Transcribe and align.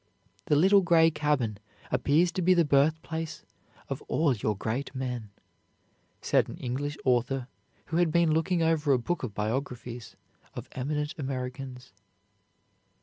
"The 0.45 0.55
little 0.55 0.81
gray 0.81 1.11
cabin 1.11 1.59
appears 1.91 2.31
to 2.31 2.41
be 2.41 2.55
the 2.55 2.65
birthplace 2.65 3.45
of 3.87 4.01
all 4.07 4.35
your 4.35 4.55
great 4.57 4.95
men," 4.95 5.29
said 6.23 6.49
an 6.49 6.57
English 6.57 6.97
author 7.05 7.47
who 7.85 7.97
had 7.97 8.09
been 8.11 8.31
looking 8.33 8.63
over 8.63 8.93
a 8.93 8.97
book 8.97 9.21
of 9.21 9.35
biographies 9.35 10.15
of 10.55 10.67
eminent 10.71 11.13
Americans. 11.19 11.93